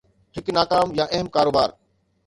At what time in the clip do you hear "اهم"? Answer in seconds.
1.13-1.27